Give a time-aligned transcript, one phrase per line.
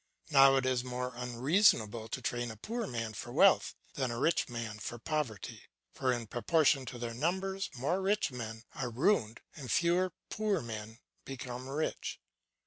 [0.31, 4.49] Now it is more unreasonable to train a poor man for wealth than a rich
[4.49, 9.71] man for poverty, for in proportion to their numbers more rich men are ruined and
[9.71, 12.19] fewer poor men become rich.